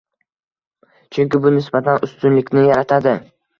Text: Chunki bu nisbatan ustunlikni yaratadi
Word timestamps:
Chunki 1.17 1.43
bu 1.45 1.53
nisbatan 1.59 2.03
ustunlikni 2.11 2.67
yaratadi 2.73 3.17